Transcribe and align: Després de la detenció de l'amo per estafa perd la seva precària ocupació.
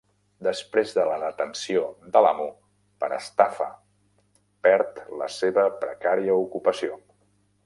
Després 0.45 0.93
de 0.99 1.03
la 1.09 1.17
detenció 1.23 1.83
de 2.15 2.23
l'amo 2.27 2.47
per 3.03 3.11
estafa 3.19 3.69
perd 4.69 5.01
la 5.23 5.31
seva 5.39 5.71
precària 5.85 6.41
ocupació. 6.49 7.03